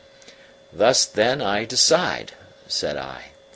[0.73, 2.31] "Thus, then, I decide,"
[2.67, 3.33] said I.